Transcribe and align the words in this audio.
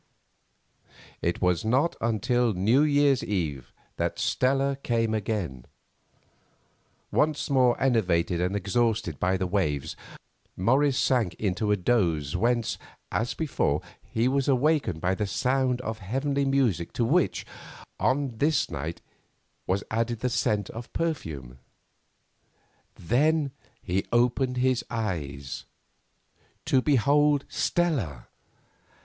It 1.21 1.43
was 1.43 1.63
not 1.63 1.95
until 2.01 2.53
New 2.55 2.81
Year's 2.81 3.23
Eve 3.23 3.71
that 3.97 4.17
Stella 4.17 4.77
came 4.81 5.13
again. 5.13 5.67
Once 7.11 7.51
more 7.51 7.79
enervated 7.79 8.41
and 8.41 8.55
exhausted 8.55 9.19
by 9.19 9.37
the 9.37 9.45
waves, 9.45 9.95
Morris 10.57 10.97
sank 10.97 11.35
into 11.35 11.71
a 11.71 11.77
doze 11.77 12.35
whence, 12.35 12.79
as 13.11 13.35
before, 13.35 13.83
he 14.01 14.27
was 14.27 14.47
awakened 14.47 15.01
by 15.01 15.13
the 15.13 15.27
sound 15.27 15.81
of 15.81 15.99
heavenly 15.99 16.45
music 16.45 16.93
to 16.93 17.05
which, 17.05 17.45
on 17.99 18.39
this 18.39 18.71
night, 18.71 19.01
was 19.67 19.83
added 19.91 20.21
the 20.21 20.29
scent 20.29 20.67
of 20.71 20.91
perfume. 20.93 21.59
Then 22.95 23.51
he 23.83 24.03
opened 24.11 24.57
his 24.57 24.83
eyes—to 24.89 26.81
behold 26.81 27.45
Stella. 27.49 28.29